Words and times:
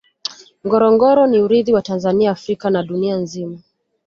ngorongoro 0.65 1.21
ni 1.27 1.37
urithi 1.45 1.73
wa 1.75 1.81
tanzania 1.87 2.31
africa 2.31 2.65
na 2.71 2.83
dunia 2.83 3.15
nzima 3.23 3.57